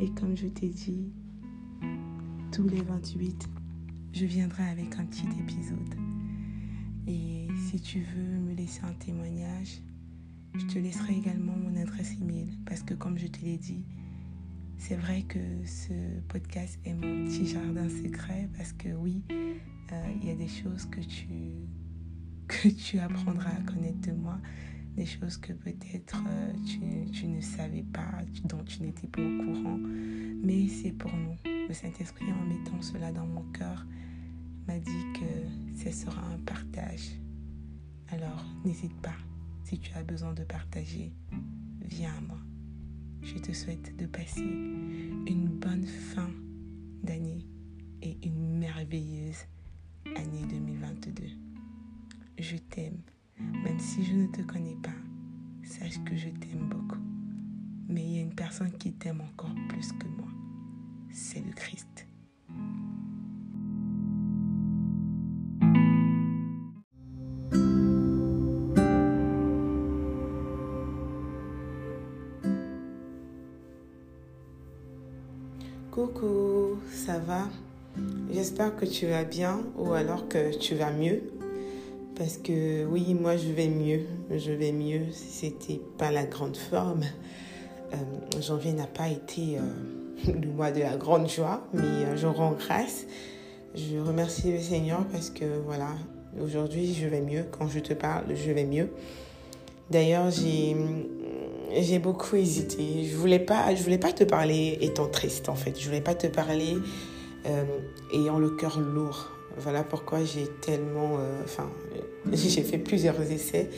Et 0.00 0.10
comme 0.10 0.36
je 0.36 0.48
t'ai 0.48 0.70
dit, 0.70 1.12
tous 2.50 2.66
les 2.66 2.82
28, 2.82 3.48
je 4.12 4.26
viendrai 4.26 4.64
avec 4.64 4.98
un 4.98 5.04
petit 5.04 5.28
épisode. 5.38 5.94
Et 7.06 7.46
si 7.68 7.80
tu 7.80 8.00
veux 8.00 8.40
me 8.40 8.54
laisser 8.54 8.82
un 8.82 8.94
témoignage, 8.94 9.80
je 10.56 10.66
te 10.66 10.80
laisserai 10.80 11.14
également 11.14 11.54
mon 11.56 11.80
adresse 11.80 12.16
email 12.20 12.58
parce 12.66 12.82
que 12.82 12.94
comme 12.94 13.18
je 13.18 13.28
te 13.28 13.38
l'ai 13.44 13.56
dit, 13.56 13.84
c'est 14.78 14.96
vrai 14.96 15.22
que 15.22 15.38
ce 15.64 15.92
podcast 16.28 16.78
est 16.84 16.92
mon 16.92 17.24
petit 17.24 17.46
jardin 17.46 17.88
secret 17.88 18.48
parce 18.56 18.72
que 18.72 18.88
oui, 18.90 19.22
euh, 19.30 20.12
il 20.20 20.28
y 20.28 20.30
a 20.30 20.34
des 20.34 20.48
choses 20.48 20.86
que 20.86 21.00
tu, 21.00 21.28
que 22.48 22.68
tu 22.68 22.98
apprendras 22.98 23.50
à 23.50 23.60
connaître 23.62 24.00
de 24.00 24.12
moi, 24.12 24.38
des 24.96 25.06
choses 25.06 25.36
que 25.38 25.52
peut-être 25.52 26.22
euh, 26.28 26.52
tu, 26.66 27.10
tu, 27.10 27.26
ne 27.26 27.40
savais 27.40 27.84
pas, 27.84 28.20
dont 28.44 28.62
tu 28.64 28.82
n'étais 28.82 29.06
pas 29.06 29.22
au 29.22 29.44
courant, 29.44 29.78
mais 29.78 30.68
c'est 30.68 30.92
pour 30.92 31.12
nous. 31.12 31.36
Le 31.44 31.74
Saint-Esprit, 31.74 32.26
en 32.32 32.46
mettant 32.46 32.80
cela 32.80 33.10
dans 33.12 33.26
mon 33.26 33.42
cœur, 33.52 33.84
m'a 34.68 34.78
dit 34.78 35.04
que 35.14 35.84
ce 35.84 35.90
sera 35.90 36.22
un 36.22 36.38
partage. 36.38 37.10
Alors, 38.08 38.44
n'hésite 38.64 38.94
pas, 39.00 39.16
si 39.64 39.80
tu 39.80 39.92
as 39.94 40.04
besoin 40.04 40.32
de 40.32 40.44
partager, 40.44 41.12
viens 41.84 42.14
à 42.16 42.20
moi 42.20 42.38
je 43.26 43.38
te 43.38 43.52
souhaite 43.52 43.96
de 43.96 44.06
passer 44.06 44.40
une 44.40 45.48
bonne 45.48 45.84
fin 45.84 46.30
d'année 47.02 47.44
et 48.00 48.16
une 48.24 48.58
merveilleuse 48.58 49.46
année 50.14 50.44
2022. 50.48 51.24
Je 52.38 52.56
t'aime, 52.56 53.00
même 53.40 53.80
si 53.80 54.04
je 54.04 54.12
ne 54.12 54.26
te 54.28 54.42
connais 54.42 54.76
pas, 54.76 54.94
sache 55.64 55.98
que 56.04 56.16
je 56.16 56.28
t'aime 56.28 56.68
beaucoup. 56.68 57.00
Mais 57.88 58.04
il 58.04 58.12
y 58.12 58.18
a 58.18 58.22
une 58.22 58.34
personne 58.34 58.72
qui 58.78 58.92
t'aime 58.92 59.20
encore 59.20 59.54
plus 59.68 59.90
que 59.92 60.06
moi, 60.06 60.28
c'est 61.10 61.44
le 61.44 61.52
Christ. 61.52 62.06
J'espère 78.56 78.76
que 78.76 78.86
tu 78.86 79.06
vas 79.06 79.24
bien 79.24 79.60
ou 79.76 79.92
alors 79.92 80.28
que 80.28 80.56
tu 80.56 80.76
vas 80.76 80.90
mieux. 80.90 81.24
Parce 82.16 82.38
que 82.38 82.86
oui, 82.86 83.12
moi 83.12 83.36
je 83.36 83.48
vais 83.48 83.68
mieux. 83.68 84.00
Je 84.30 84.50
vais 84.50 84.72
mieux. 84.72 85.02
C'était 85.12 85.78
pas 85.98 86.10
la 86.10 86.24
grande 86.24 86.56
forme. 86.56 87.02
Euh, 87.92 88.40
janvier 88.40 88.72
n'a 88.72 88.86
pas 88.86 89.10
été 89.10 89.58
euh, 89.58 90.32
le 90.40 90.48
mois 90.48 90.70
de 90.70 90.80
la 90.80 90.96
grande 90.96 91.28
joie, 91.28 91.66
mais 91.74 91.82
euh, 91.82 92.16
je 92.16 92.26
rends 92.26 92.52
grâce. 92.52 93.04
Je 93.74 93.98
remercie 93.98 94.50
le 94.50 94.60
Seigneur 94.60 95.04
parce 95.12 95.28
que 95.28 95.44
voilà, 95.66 95.90
aujourd'hui 96.42 96.94
je 96.94 97.06
vais 97.08 97.20
mieux. 97.20 97.44
Quand 97.50 97.68
je 97.68 97.80
te 97.80 97.92
parle, 97.92 98.24
je 98.34 98.52
vais 98.52 98.64
mieux. 98.64 98.88
D'ailleurs, 99.90 100.30
j'ai 100.30 100.74
j'ai 101.78 101.98
beaucoup 101.98 102.36
hésité. 102.36 103.04
Je 103.04 103.16
voulais 103.16 103.38
pas, 103.38 103.74
je 103.74 103.82
voulais 103.82 103.98
pas 103.98 104.14
te 104.14 104.24
parler 104.24 104.78
étant 104.80 105.08
triste 105.08 105.50
en 105.50 105.56
fait. 105.56 105.78
Je 105.78 105.84
voulais 105.84 106.00
pas 106.00 106.14
te 106.14 106.26
parler 106.26 106.78
ayant 108.12 108.38
le 108.38 108.50
cœur 108.50 108.78
lourd. 108.80 109.30
Voilà 109.58 109.82
pourquoi 109.82 110.22
j'ai 110.24 110.46
tellement, 110.60 111.16
euh, 111.18 111.42
enfin, 111.44 111.70
j'ai 112.32 112.62
fait 112.62 112.78
plusieurs 112.78 113.20
essais 113.20 113.70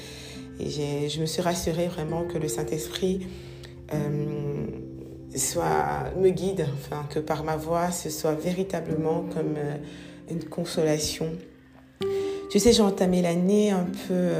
et 0.60 1.08
je 1.08 1.20
me 1.20 1.26
suis 1.26 1.40
rassurée 1.40 1.86
vraiment 1.86 2.24
que 2.24 2.36
le 2.36 2.48
Saint-Esprit 2.48 3.28
euh, 3.94 4.66
soit 5.36 6.10
me 6.18 6.30
guide, 6.30 6.66
enfin 6.74 7.06
que 7.08 7.20
par 7.20 7.44
ma 7.44 7.56
voix 7.56 7.92
ce 7.92 8.10
soit 8.10 8.34
véritablement 8.34 9.24
comme 9.32 9.54
une 10.28 10.44
consolation. 10.44 11.30
Tu 12.50 12.58
sais, 12.58 12.72
j'ai 12.72 12.82
entamé 12.82 13.22
l'année 13.22 13.70
un 13.70 13.86
peu, 14.08 14.30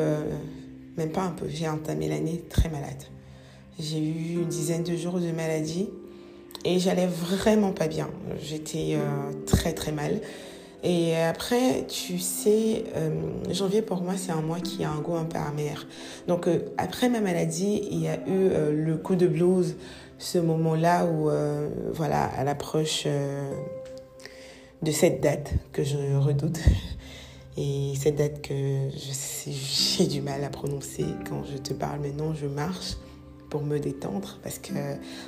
même 0.97 1.13
pas 1.13 1.23
un 1.23 1.31
peu, 1.31 1.47
j'ai 1.49 1.69
entamé 1.69 2.09
l'année 2.09 2.43
très 2.49 2.69
malade. 2.69 3.05
J'ai 3.79 4.01
eu 4.01 4.33
une 4.41 4.49
dizaine 4.49 4.83
de 4.83 4.97
jours 4.97 5.21
de 5.21 5.31
maladie 5.31 5.89
et 6.69 6.79
j'allais 6.79 7.07
vraiment 7.07 7.73
pas 7.73 7.89
bien. 7.89 8.11
J'étais 8.43 8.91
euh, 8.93 9.33
très 9.47 9.73
très 9.73 9.91
mal. 9.91 10.21
Et 10.85 11.17
après, 11.17 11.87
tu 11.89 12.19
sais, 12.19 12.85
euh, 12.95 13.11
janvier 13.51 13.81
pour 13.81 14.03
moi, 14.03 14.15
c'est 14.17 14.33
un 14.33 14.43
mois 14.43 14.61
qui 14.61 14.85
a 14.85 14.91
un 14.91 15.01
goût 15.01 15.17
un 15.17 15.25
peu 15.25 15.39
amer. 15.39 15.87
Donc, 16.29 16.47
euh, 16.47 16.59
après 16.77 17.09
ma 17.09 17.21
maladie, 17.21 17.89
il 17.91 18.01
y 18.01 18.09
a 18.09 18.17
eu 18.29 18.51
le 18.77 18.97
coup 18.97 19.17
de 19.17 19.27
blues, 19.27 19.77
ce 20.19 20.39
moment-là 20.39 21.07
où, 21.07 21.31
voilà, 21.95 22.25
à 22.25 22.45
l'approche 22.45 23.07
de 24.83 24.93
cette 24.93 25.21
date 25.21 25.53
que 25.73 25.83
je 25.83 25.97
redoute, 26.19 26.61
et 27.57 27.95
cette 27.99 28.17
date 28.17 28.43
que 28.43 28.55
j'ai 28.95 30.07
du 30.07 30.21
mal 30.21 30.45
à 30.45 30.51
prononcer 30.51 31.07
quand 31.29 31.45
je 31.51 31.57
te 31.57 31.73
parle 31.73 32.01
maintenant, 32.01 32.35
je 32.35 32.47
marche 32.47 32.97
pour 33.51 33.63
me 33.63 33.79
détendre 33.79 34.39
parce 34.43 34.59
que 34.59 34.73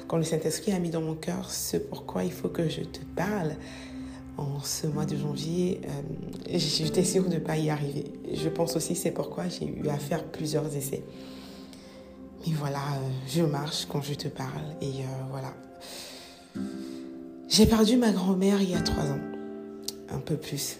quand 0.09 0.16
le 0.16 0.24
Saint-Esprit 0.24 0.72
a 0.72 0.78
mis 0.78 0.90
dans 0.90 1.00
mon 1.00 1.14
cœur 1.14 1.50
ce 1.50 1.76
pourquoi 1.76 2.24
il 2.24 2.33
faut 2.33 2.48
que 2.48 2.68
je 2.68 2.83
te 2.83 3.00
parle 3.16 3.54
en 4.37 4.61
ce 4.62 4.87
mois 4.87 5.04
de 5.04 5.16
janvier, 5.16 5.80
euh, 5.85 6.59
j'étais 6.59 7.04
sûre 7.04 7.24
de 7.28 7.35
ne 7.35 7.38
pas 7.40 7.56
y 7.56 7.68
arriver. 7.68 8.04
Je 8.33 8.48
pense 8.48 8.74
aussi 8.76 8.94
c'est 8.94 9.11
pourquoi 9.11 9.48
j'ai 9.48 9.66
eu 9.66 9.88
à 9.88 9.98
faire 9.98 10.24
plusieurs 10.24 10.74
essais. 10.74 11.02
Mais 12.46 12.54
voilà, 12.54 12.78
euh, 12.78 13.09
je 13.28 13.42
marche 13.42 13.87
quand 13.87 14.00
je 14.00 14.14
te 14.14 14.28
parle 14.28 14.64
et 14.80 14.87
euh, 14.87 15.06
voilà. 15.30 15.54
J'ai 17.48 17.66
perdu 17.66 17.96
ma 17.96 18.12
grand-mère 18.12 18.62
il 18.62 18.70
y 18.70 18.74
a 18.74 18.80
trois 18.80 19.04
ans, 19.04 19.20
un 20.09 20.20
peu 20.20 20.37
plus. 20.37 20.78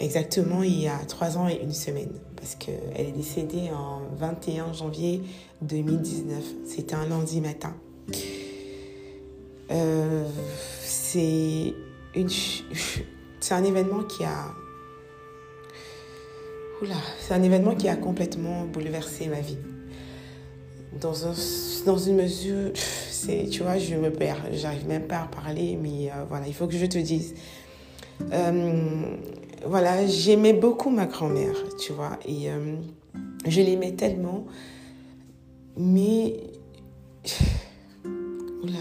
Exactement 0.00 0.62
il 0.62 0.80
y 0.80 0.88
a 0.88 0.98
trois 1.06 1.38
ans 1.38 1.48
et 1.48 1.60
une 1.62 1.72
semaine 1.72 2.12
parce 2.44 2.56
qu'elle 2.56 3.06
est 3.06 3.12
décédée 3.12 3.70
en 3.74 4.02
21 4.18 4.74
janvier 4.74 5.22
2019. 5.62 6.44
C'était 6.66 6.94
un 6.94 7.06
lundi 7.06 7.40
matin. 7.40 7.74
Euh, 9.70 10.28
c'est 10.82 11.72
un 13.50 13.64
événement 13.64 14.02
qui 14.02 14.24
a, 14.24 14.52
oula, 16.82 16.96
c'est 17.18 17.32
un 17.32 17.42
événement 17.42 17.74
qui 17.74 17.88
a 17.88 17.96
complètement 17.96 18.66
bouleversé 18.66 19.28
ma 19.28 19.40
vie. 19.40 19.56
Dans 21.00 21.96
une 21.96 22.16
mesure, 22.16 22.72
c'est, 22.74 23.46
tu 23.50 23.62
vois, 23.62 23.78
je 23.78 23.94
me 23.94 24.10
perds, 24.10 24.44
j'arrive 24.52 24.86
même 24.86 25.06
pas 25.06 25.22
à 25.22 25.28
parler, 25.28 25.78
mais 25.82 26.10
euh, 26.10 26.24
voilà, 26.28 26.46
il 26.46 26.52
faut 26.52 26.66
que 26.66 26.76
je 26.76 26.84
te 26.84 26.98
dise. 26.98 27.34
Euh, 28.32 29.16
voilà, 29.66 30.06
j'aimais 30.06 30.52
beaucoup 30.52 30.90
ma 30.90 31.06
grand-mère, 31.06 31.56
tu 31.78 31.92
vois, 31.92 32.18
et 32.26 32.50
euh, 32.50 32.76
je 33.46 33.60
l'aimais 33.60 33.92
tellement, 33.92 34.46
mais... 35.76 36.36
Oula, 38.62 38.78